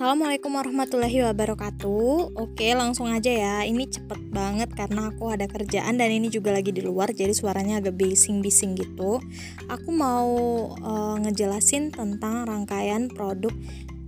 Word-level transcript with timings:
Assalamualaikum 0.00 0.56
warahmatullahi 0.56 1.28
wabarakatuh. 1.28 2.32
Oke, 2.32 2.72
langsung 2.72 3.12
aja 3.12 3.28
ya. 3.28 3.68
Ini 3.68 3.84
cepet 3.84 4.32
banget 4.32 4.72
karena 4.72 5.12
aku 5.12 5.28
ada 5.28 5.44
kerjaan 5.44 6.00
dan 6.00 6.08
ini 6.08 6.32
juga 6.32 6.56
lagi 6.56 6.72
di 6.72 6.80
luar, 6.80 7.12
jadi 7.12 7.36
suaranya 7.36 7.84
agak 7.84 8.00
bising-bising 8.00 8.80
gitu. 8.80 9.20
Aku 9.68 9.92
mau 9.92 10.32
uh, 10.80 11.20
ngejelasin 11.20 11.92
tentang 11.92 12.48
rangkaian 12.48 13.12
produk 13.12 13.52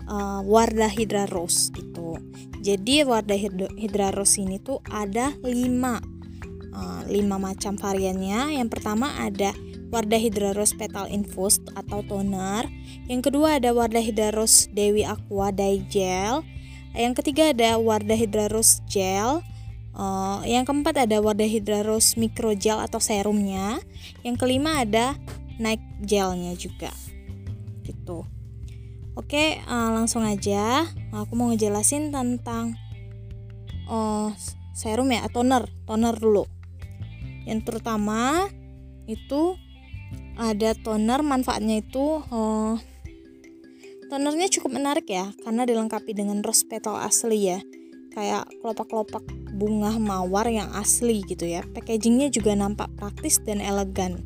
uh, 0.08 0.40
Wardah 0.48 0.88
Hydra 0.88 1.28
Rose 1.28 1.68
itu. 1.76 2.16
Jadi 2.64 3.04
Wardah 3.04 3.36
Hydra 3.76 4.16
Rose 4.16 4.40
ini 4.40 4.64
tuh 4.64 4.80
ada 4.88 5.36
5 5.44 5.44
uh, 5.44 7.02
5 7.04 7.12
macam 7.36 7.76
variannya. 7.76 8.56
Yang 8.56 8.80
pertama 8.80 9.12
ada 9.20 9.52
Wardah 9.92 10.16
Hydra 10.16 10.56
Rose 10.56 10.72
Petal 10.72 11.04
Infused 11.12 11.68
atau 11.76 12.00
toner. 12.00 12.64
Yang 13.12 13.28
kedua 13.28 13.60
ada 13.60 13.76
Wardah 13.76 14.00
Hydra 14.00 14.32
Rose 14.32 14.72
Dewi 14.72 15.04
Aqua 15.04 15.52
Dye 15.52 15.84
Gel. 15.92 16.40
Yang 16.96 17.20
ketiga 17.20 17.52
ada 17.52 17.76
Wardah 17.76 18.16
Hydra 18.16 18.48
Rose 18.48 18.80
Gel. 18.88 19.44
Uh, 19.92 20.40
yang 20.48 20.64
keempat 20.64 21.04
ada 21.04 21.20
Wardah 21.20 21.44
Hydra 21.44 21.84
Rose 21.84 22.16
Micro 22.16 22.56
Gel 22.56 22.80
atau 22.80 23.04
serumnya. 23.04 23.84
Yang 24.24 24.40
kelima 24.40 24.80
ada 24.80 25.12
Night 25.60 25.84
Gelnya 26.00 26.56
juga. 26.56 26.88
Gitu. 27.84 28.24
Oke, 29.12 29.60
uh, 29.68 29.92
langsung 29.92 30.24
aja. 30.24 30.88
Aku 31.12 31.36
mau 31.36 31.52
ngejelasin 31.52 32.08
tentang 32.08 32.80
uh, 33.92 34.32
serum 34.72 35.12
ya, 35.12 35.28
toner, 35.28 35.68
toner 35.84 36.16
dulu. 36.16 36.48
Yang 37.44 37.68
terutama 37.68 38.48
itu 39.04 39.60
ada 40.36 40.76
toner 40.78 41.20
manfaatnya 41.20 41.80
itu 41.84 42.22
oh, 42.22 42.76
tonernya 44.12 44.48
cukup 44.52 44.76
menarik 44.76 45.08
ya 45.08 45.32
karena 45.44 45.64
dilengkapi 45.64 46.12
dengan 46.12 46.40
rose 46.44 46.64
petal 46.68 47.00
asli 47.00 47.52
ya. 47.52 47.60
Kayak 48.12 48.44
kelopak-kelopak 48.60 49.24
bunga 49.56 49.96
mawar 49.96 50.44
yang 50.48 50.68
asli 50.76 51.24
gitu 51.24 51.48
ya. 51.48 51.64
Packagingnya 51.64 52.28
juga 52.28 52.52
nampak 52.52 52.92
praktis 53.00 53.40
dan 53.40 53.64
elegan 53.64 54.20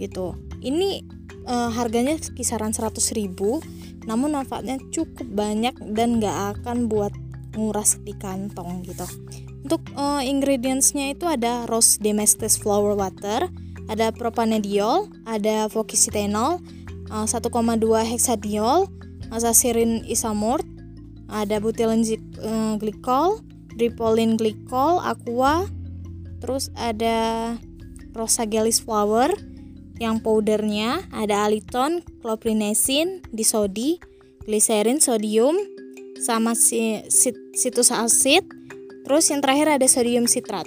gitu. 0.00 0.32
Ini 0.64 1.04
uh, 1.44 1.68
harganya 1.76 2.16
kisaran 2.16 2.72
100 2.72 2.96
ribu 3.12 3.60
namun 4.02 4.34
manfaatnya 4.34 4.82
cukup 4.90 5.28
banyak 5.30 5.78
dan 5.94 6.18
gak 6.18 6.58
akan 6.58 6.90
buat 6.90 7.14
nguras 7.54 8.00
di 8.02 8.16
kantong 8.16 8.82
gitu. 8.82 9.06
Untuk 9.62 9.84
uh, 9.94 10.18
ingredientsnya 10.24 11.14
itu 11.14 11.28
ada 11.28 11.68
rose 11.70 12.02
demestes 12.02 12.58
flower 12.58 12.98
water 12.98 13.46
ada 13.92 14.08
propanediol, 14.08 15.12
ada 15.28 15.68
fokisitenol, 15.68 16.64
1,2 17.12 17.28
eh, 17.28 18.06
hexadiol, 18.08 18.88
azacirin 19.28 20.00
isamort, 20.08 20.64
ada 21.28 21.60
butylene 21.60 22.04
eh, 22.08 22.74
glikol, 22.80 23.44
dripolin 23.76 24.40
glikol, 24.40 24.96
aqua, 25.04 25.68
terus 26.40 26.72
ada 26.72 27.52
rosagelis 28.16 28.80
flower 28.80 29.28
yang 30.00 30.24
powdernya, 30.24 31.04
ada 31.12 31.44
aliton, 31.44 32.00
cloprinesin, 32.24 33.20
disodi, 33.28 34.00
gliserin, 34.48 34.98
sodium, 34.98 35.54
sama 36.18 36.56
si, 36.56 37.04
situs 37.52 37.92
acid, 37.92 38.42
terus 39.04 39.28
yang 39.28 39.44
terakhir 39.44 39.78
ada 39.78 39.86
sodium 39.86 40.24
sitrat. 40.24 40.66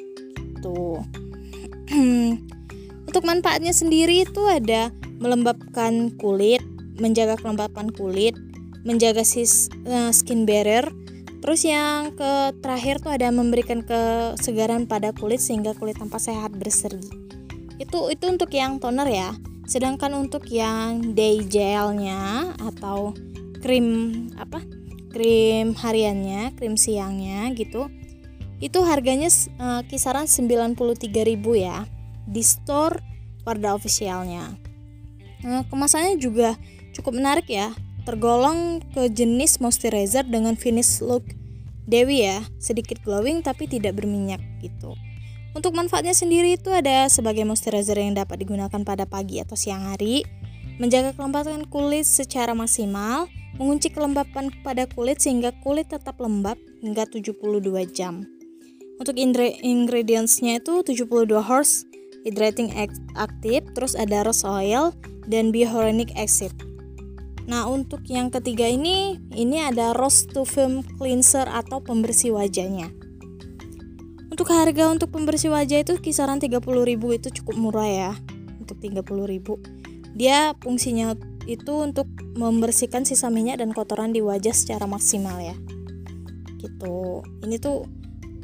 Untuk 3.15 3.31
manfaatnya 3.31 3.71
sendiri 3.71 4.27
itu 4.27 4.43
ada 4.43 4.91
melembabkan 5.23 6.11
kulit, 6.19 6.59
menjaga 6.99 7.39
kelembapan 7.39 7.87
kulit, 7.87 8.35
menjaga 8.83 9.23
sis, 9.23 9.71
uh, 9.87 10.11
skin 10.11 10.43
barrier. 10.43 10.83
Terus 11.39 11.63
yang 11.63 12.11
ke 12.11 12.51
terakhir 12.59 12.99
tuh 12.99 13.15
ada 13.15 13.31
memberikan 13.31 13.87
kesegaran 13.87 14.83
pada 14.83 15.15
kulit 15.15 15.39
sehingga 15.39 15.71
kulit 15.79 15.95
tampak 15.95 16.19
sehat 16.19 16.59
berseri. 16.59 16.99
Itu 17.79 18.11
itu 18.11 18.27
untuk 18.27 18.51
yang 18.51 18.83
toner 18.83 19.07
ya. 19.07 19.31
Sedangkan 19.63 20.11
untuk 20.11 20.51
yang 20.51 21.15
day 21.15 21.39
gelnya 21.39 22.51
atau 22.59 23.15
krim 23.63 24.27
apa? 24.35 24.59
Krim 25.15 25.71
hariannya, 25.71 26.51
krim 26.59 26.75
siangnya 26.75 27.47
gitu. 27.55 27.87
Itu 28.59 28.83
harganya 28.83 29.31
uh, 29.55 29.87
kisaran 29.87 30.27
93.000 30.27 30.75
ya 31.55 31.94
di 32.29 32.41
store 32.45 33.01
Wardah 33.45 33.77
officialnya. 33.77 34.57
Nah, 35.45 35.61
kemasannya 35.69 36.17
juga 36.17 36.57
cukup 36.97 37.21
menarik 37.21 37.45
ya, 37.45 37.69
tergolong 38.09 38.81
ke 38.97 39.05
jenis 39.13 39.61
moisturizer 39.61 40.25
dengan 40.25 40.57
finish 40.57 40.97
look 41.05 41.21
Dewi 41.85 42.25
ya, 42.25 42.41
sedikit 42.57 42.97
glowing 43.05 43.45
tapi 43.45 43.69
tidak 43.69 44.01
berminyak 44.01 44.41
gitu. 44.65 44.97
Untuk 45.53 45.77
manfaatnya 45.77 46.17
sendiri 46.17 46.57
itu 46.57 46.73
ada 46.73 47.05
sebagai 47.07 47.45
moisturizer 47.45 48.01
yang 48.01 48.17
dapat 48.17 48.41
digunakan 48.41 48.81
pada 48.81 49.05
pagi 49.05 49.37
atau 49.37 49.53
siang 49.53 49.93
hari, 49.93 50.25
menjaga 50.81 51.13
kelembapan 51.13 51.61
kulit 51.69 52.09
secara 52.09 52.57
maksimal, 52.57 53.29
mengunci 53.61 53.93
kelembapan 53.93 54.49
pada 54.65 54.89
kulit 54.89 55.21
sehingga 55.21 55.53
kulit 55.61 55.93
tetap 55.93 56.17
lembab 56.17 56.57
hingga 56.81 57.05
72 57.05 57.37
jam. 57.93 58.25
Untuk 58.97 59.15
ingredientsnya 59.15 60.59
itu 60.59 60.81
72 60.81 61.39
horse 61.39 61.85
hydrating 62.25 62.73
active, 63.13 63.63
terus 63.77 63.93
ada 63.93 64.25
rose 64.25 64.41
oil 64.41 64.91
dan 65.29 65.53
bihoronic 65.53 66.09
acid. 66.17 66.51
Nah, 67.45 67.69
untuk 67.69 68.01
yang 68.09 68.33
ketiga 68.33 68.65
ini, 68.65 69.21
ini 69.29 69.61
ada 69.61 69.93
rose 69.93 70.25
to 70.25 70.41
film 70.41 70.81
cleanser 70.97 71.45
atau 71.45 71.77
pembersih 71.77 72.33
wajahnya. 72.33 72.89
Untuk 74.33 74.49
harga 74.49 74.89
untuk 74.89 75.13
pembersih 75.13 75.53
wajah 75.53 75.85
itu 75.85 76.01
kisaran 76.01 76.41
30.000 76.41 76.59
itu 77.13 77.27
cukup 77.39 77.55
murah 77.55 77.87
ya. 77.87 78.11
Untuk 78.57 78.81
30.000. 78.81 80.17
Dia 80.17 80.57
fungsinya 80.59 81.13
itu 81.45 81.73
untuk 81.77 82.09
membersihkan 82.33 83.05
sisa 83.05 83.29
minyak 83.29 83.61
dan 83.61 83.71
kotoran 83.71 84.09
di 84.09 84.25
wajah 84.25 84.51
secara 84.51 84.89
maksimal 84.89 85.37
ya. 85.37 85.55
Gitu. 86.57 87.21
Ini 87.45 87.55
tuh 87.61 87.85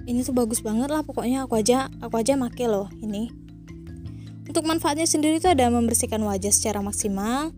ini 0.05 0.21
tuh 0.21 0.37
bagus 0.37 0.61
banget 0.61 0.89
lah 0.89 1.01
pokoknya 1.05 1.45
aku 1.45 1.61
aja 1.61 1.89
aku 2.01 2.17
aja 2.17 2.33
make 2.33 2.65
loh 2.65 2.89
ini 3.05 3.40
untuk 4.47 4.65
manfaatnya 4.65 5.05
sendiri 5.05 5.37
itu 5.37 5.49
ada 5.49 5.69
membersihkan 5.69 6.21
wajah 6.23 6.53
secara 6.53 6.81
maksimal, 6.81 7.53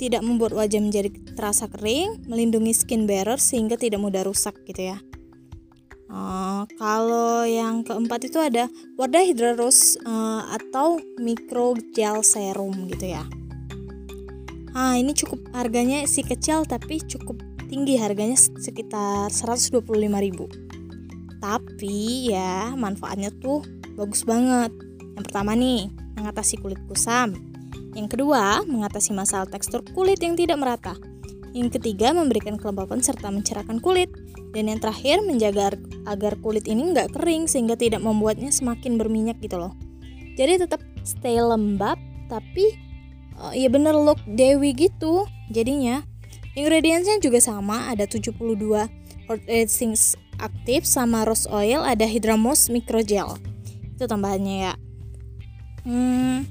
tidak 0.00 0.24
membuat 0.26 0.56
wajah 0.56 0.80
menjadi 0.82 1.12
terasa 1.38 1.70
kering, 1.70 2.26
melindungi 2.26 2.74
skin 2.74 3.06
barrier 3.06 3.38
sehingga 3.38 3.78
tidak 3.78 4.02
mudah 4.02 4.26
rusak 4.26 4.56
gitu 4.66 4.90
ya. 4.90 4.98
Uh, 6.12 6.68
kalau 6.76 7.48
yang 7.48 7.80
keempat 7.88 8.28
itu 8.28 8.36
ada 8.36 8.68
Wardah 9.00 9.24
Hydra 9.24 9.56
Rose 9.56 9.96
uh, 10.04 10.44
atau 10.52 11.00
Micro 11.16 11.72
Gel 11.96 12.20
Serum 12.20 12.84
gitu 12.92 13.16
ya. 13.16 13.24
Ah, 14.76 14.96
ini 14.96 15.16
cukup 15.16 15.40
harganya 15.56 16.04
si 16.08 16.20
kecil 16.20 16.68
tapi 16.68 17.00
cukup 17.00 17.40
tinggi 17.72 17.96
harganya 17.96 18.36
sekitar 18.36 19.32
125.000. 19.32 19.80
Tapi 21.40 22.28
ya 22.28 22.76
manfaatnya 22.76 23.32
tuh 23.40 23.64
bagus 23.96 24.28
banget. 24.28 24.68
Yang 25.16 25.24
pertama 25.32 25.56
nih, 25.56 25.88
mengatasi 26.22 26.62
kulit 26.62 26.78
kusam. 26.86 27.34
Yang 27.92 28.16
kedua, 28.16 28.62
mengatasi 28.64 29.12
masalah 29.12 29.50
tekstur 29.50 29.82
kulit 29.92 30.22
yang 30.22 30.38
tidak 30.38 30.56
merata. 30.56 30.94
Yang 31.52 31.76
ketiga, 31.76 32.16
memberikan 32.16 32.56
kelembapan 32.56 33.04
serta 33.04 33.28
mencerahkan 33.28 33.82
kulit. 33.84 34.08
Dan 34.56 34.72
yang 34.72 34.80
terakhir, 34.80 35.20
menjaga 35.20 35.76
agar 36.08 36.38
kulit 36.40 36.64
ini 36.64 36.94
nggak 36.94 37.12
kering 37.12 37.44
sehingga 37.50 37.76
tidak 37.76 38.00
membuatnya 38.00 38.48
semakin 38.48 38.96
berminyak 38.96 39.36
gitu 39.44 39.60
loh. 39.60 39.76
Jadi 40.38 40.64
tetap 40.64 40.80
stay 41.04 41.36
lembab, 41.36 42.00
tapi 42.32 42.72
uh, 43.36 43.52
ya 43.52 43.68
bener 43.68 43.92
look 43.92 44.20
Dewi 44.24 44.72
gitu 44.72 45.28
jadinya. 45.52 46.00
Ingredientsnya 46.56 47.20
juga 47.20 47.40
sama, 47.40 47.92
ada 47.92 48.04
72 48.04 48.36
hot 49.28 49.40
essence 49.48 50.16
aktif 50.40 50.84
sama 50.84 51.24
rose 51.24 51.48
oil, 51.48 51.80
ada 51.84 52.04
hydromos 52.04 52.68
microgel. 52.68 53.40
Itu 53.96 54.04
tambahannya 54.04 54.56
ya. 54.68 54.72
Hmm, 55.82 56.46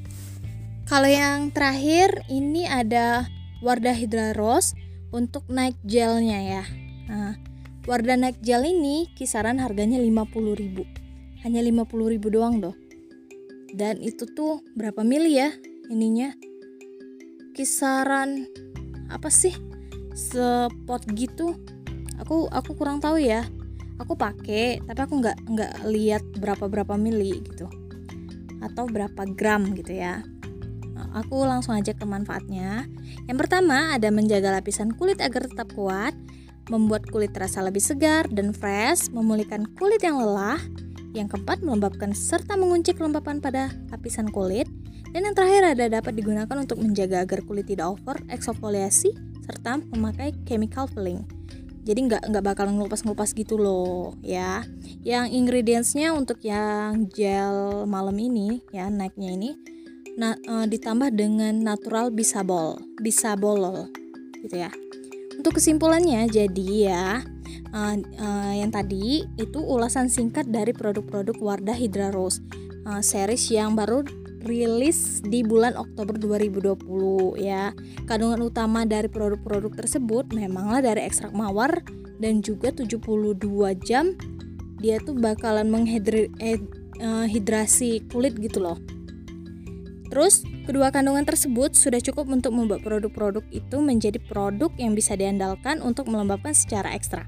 kalau 0.91 1.07
yang 1.07 1.55
terakhir 1.55 2.27
ini 2.27 2.67
ada 2.67 3.23
Wardah 3.63 3.95
Hydra 3.95 4.35
Rose 4.35 4.75
untuk 5.15 5.47
night 5.47 5.79
gelnya 5.87 6.39
ya. 6.43 6.63
Nah, 7.07 7.39
Wardah 7.87 8.19
night 8.19 8.43
gel 8.43 8.67
ini 8.67 9.07
kisaran 9.15 9.55
harganya 9.63 10.03
50.000. 10.03 11.47
Hanya 11.47 11.63
50.000 11.63 12.27
doang 12.27 12.59
doh. 12.59 12.75
Dan 13.71 14.03
itu 14.03 14.27
tuh 14.35 14.59
berapa 14.75 14.99
mili 15.07 15.39
ya 15.39 15.55
ininya? 15.87 16.35
Kisaran 17.55 18.51
apa 19.07 19.31
sih? 19.31 19.55
Spot 20.11 21.07
gitu. 21.15 21.55
Aku 22.19 22.51
aku 22.51 22.75
kurang 22.75 22.99
tahu 22.99 23.15
ya. 23.15 23.47
Aku 23.95 24.19
pakai, 24.19 24.83
tapi 24.83 24.99
aku 25.07 25.23
nggak 25.23 25.37
nggak 25.47 25.73
lihat 25.87 26.23
berapa 26.35 26.67
berapa 26.67 26.99
mili 26.99 27.39
gitu 27.47 27.80
atau 28.61 28.85
berapa 28.87 29.25
gram 29.35 29.73
gitu 29.73 29.97
ya. 29.97 30.21
Nah, 30.93 31.25
aku 31.25 31.43
langsung 31.43 31.73
aja 31.73 31.91
ke 31.97 32.05
manfaatnya. 32.05 32.85
Yang 33.25 33.37
pertama 33.45 33.97
ada 33.97 34.13
menjaga 34.13 34.53
lapisan 34.53 34.93
kulit 34.93 35.17
agar 35.19 35.49
tetap 35.49 35.73
kuat, 35.73 36.13
membuat 36.69 37.09
kulit 37.09 37.33
terasa 37.33 37.59
lebih 37.65 37.81
segar 37.81 38.29
dan 38.29 38.53
fresh, 38.53 39.09
memulihkan 39.09 39.65
kulit 39.75 40.05
yang 40.05 40.21
lelah. 40.21 40.61
Yang 41.11 41.35
keempat, 41.35 41.59
melembabkan 41.65 42.15
serta 42.15 42.55
mengunci 42.55 42.95
kelembapan 42.95 43.43
pada 43.43 43.73
lapisan 43.91 44.31
kulit. 44.31 44.69
Dan 45.11 45.27
yang 45.27 45.35
terakhir 45.35 45.75
ada 45.75 45.99
dapat 45.99 46.15
digunakan 46.15 46.55
untuk 46.55 46.79
menjaga 46.79 47.27
agar 47.27 47.43
kulit 47.43 47.67
tidak 47.67 47.99
over 47.99 48.15
eksfoliasi 48.31 49.11
serta 49.43 49.83
memakai 49.91 50.31
chemical 50.47 50.87
filling. 50.87 51.27
Jadi 51.81 51.99
nggak 52.07 52.29
nggak 52.29 52.45
bakal 52.45 52.69
ngelupas-ngelupas 52.69 53.33
gitu 53.33 53.57
loh 53.57 54.13
ya. 54.21 54.65
Yang 55.01 55.25
ingredientsnya 55.33 56.13
untuk 56.13 56.41
yang 56.45 57.09
gel 57.09 57.89
malam 57.89 58.15
ini 58.21 58.61
ya 58.69 58.87
naiknya 58.87 59.33
ini 59.33 59.51
nah, 60.19 60.35
e, 60.37 60.67
ditambah 60.69 61.09
dengan 61.15 61.57
natural 61.57 62.13
bisabol, 62.13 62.77
bisabolol 63.01 63.89
gitu 64.45 64.61
ya. 64.61 64.71
Untuk 65.41 65.57
kesimpulannya 65.57 66.29
jadi 66.29 66.67
ya 66.85 67.05
uh, 67.73 67.95
uh, 67.97 68.53
yang 68.55 68.69
tadi 68.71 69.25
itu 69.39 69.59
ulasan 69.59 70.11
singkat 70.11 70.47
dari 70.47 70.75
produk-produk 70.75 71.35
Wardah 71.39 71.75
Hydra 71.75 72.11
Rose 72.13 72.43
uh, 72.85 73.01
series 73.01 73.49
yang 73.51 73.73
baru 73.73 74.03
rilis 74.45 75.21
di 75.21 75.43
bulan 75.45 75.77
Oktober 75.77 76.17
2020 76.17 77.37
ya. 77.41 77.73
Kandungan 78.09 78.41
utama 78.41 78.85
dari 78.85 79.07
produk-produk 79.07 79.75
tersebut 79.85 80.33
memanglah 80.33 80.81
dari 80.81 81.01
ekstrak 81.05 81.33
mawar 81.33 81.81
dan 82.21 82.41
juga 82.45 82.71
72 82.73 83.75
jam 83.81 84.13
dia 84.81 84.97
tuh 84.97 85.13
bakalan 85.13 85.69
menghidrasi 85.69 88.01
eh, 88.01 88.03
kulit 88.09 88.33
gitu 88.41 88.65
loh. 88.65 88.81
Terus, 90.11 90.43
kedua 90.67 90.91
kandungan 90.91 91.23
tersebut 91.23 91.71
sudah 91.71 92.03
cukup 92.03 92.27
untuk 92.27 92.51
membuat 92.51 92.83
produk-produk 92.83 93.47
itu 93.47 93.79
menjadi 93.79 94.19
produk 94.19 94.67
yang 94.75 94.91
bisa 94.91 95.15
diandalkan 95.15 95.79
untuk 95.79 96.11
melembabkan 96.11 96.51
secara 96.51 96.91
ekstra. 96.91 97.23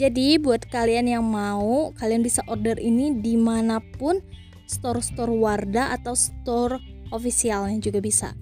Jadi, 0.00 0.40
buat 0.40 0.64
kalian 0.72 1.04
yang 1.04 1.20
mau, 1.20 1.92
kalian 2.00 2.24
bisa 2.24 2.40
order 2.48 2.80
ini 2.80 3.20
di 3.20 3.36
mana 3.36 3.76
pun 4.00 4.24
store-store 4.72 5.36
Wardah 5.36 5.92
atau 5.92 6.16
store 6.16 6.80
officialnya 7.12 7.76
juga 7.78 8.00
bisa. 8.00 8.32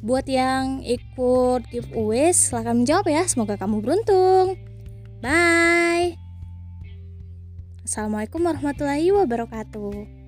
Buat 0.00 0.30
yang 0.30 0.80
ikut 0.86 1.68
giveaway, 1.68 2.32
silahkan 2.32 2.78
menjawab 2.78 3.10
ya. 3.10 3.26
Semoga 3.26 3.58
kamu 3.58 3.82
beruntung. 3.82 4.56
Bye. 5.20 6.16
Assalamualaikum 7.84 8.40
warahmatullahi 8.46 9.10
wabarakatuh. 9.10 10.19